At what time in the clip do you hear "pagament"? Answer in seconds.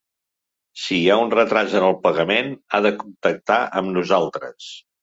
2.07-2.51